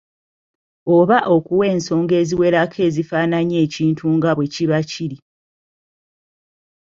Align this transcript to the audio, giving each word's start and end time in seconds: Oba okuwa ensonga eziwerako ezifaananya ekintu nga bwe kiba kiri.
Oba 0.97 1.17
okuwa 1.35 1.65
ensonga 1.75 2.13
eziwerako 2.21 2.77
ezifaananya 2.87 3.57
ekintu 3.65 4.05
nga 4.15 4.31
bwe 4.37 4.47
kiba 4.53 4.79
kiri. 4.89 5.17